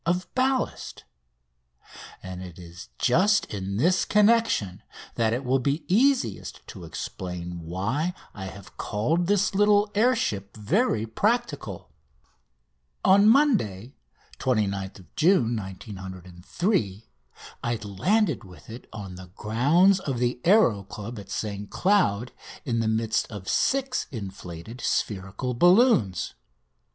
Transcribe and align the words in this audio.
of 0.03 0.25
ballast; 0.33 1.03
and 2.23 2.41
it 2.41 2.57
is 2.57 2.89
just 2.97 3.45
in 3.53 3.77
this 3.77 4.03
connection 4.03 4.81
that 5.13 5.31
it 5.31 5.45
will 5.45 5.59
be 5.59 5.85
easiest 5.87 6.65
to 6.65 6.85
explain 6.85 7.59
why 7.59 8.11
I 8.33 8.45
have 8.45 8.77
called 8.77 9.27
this 9.27 9.53
little 9.53 9.91
air 9.93 10.15
ship 10.15 10.57
very 10.57 11.05
practical. 11.05 11.91
On 13.05 13.29
Monday, 13.29 13.93
29th 14.39 15.05
June 15.15 15.55
1903, 15.55 17.05
I 17.63 17.75
landed 17.75 18.43
with 18.43 18.71
it 18.71 18.87
on 18.91 19.13
the 19.13 19.29
grounds 19.35 19.99
of 19.99 20.17
the 20.17 20.41
Aéro 20.43 20.87
Club 20.89 21.19
at 21.19 21.29
St 21.29 21.69
Cloud 21.69 22.31
in 22.65 22.79
the 22.79 22.87
midst 22.87 23.29
of 23.31 23.47
six 23.47 24.07
inflated 24.11 24.81
spherical 24.81 25.53
balloons. 25.53 26.33